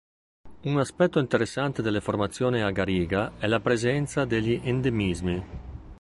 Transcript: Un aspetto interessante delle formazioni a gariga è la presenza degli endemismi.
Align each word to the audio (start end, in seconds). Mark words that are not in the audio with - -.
Un 0.63 0.79
aspetto 0.79 1.19
interessante 1.19 1.83
delle 1.83 2.01
formazioni 2.01 2.59
a 2.61 2.71
gariga 2.71 3.33
è 3.37 3.45
la 3.45 3.59
presenza 3.59 4.25
degli 4.25 4.59
endemismi. 4.63 5.43